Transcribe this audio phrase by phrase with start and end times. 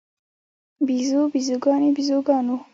[0.87, 2.55] بیزو، بیزوګانې، بیزوګانو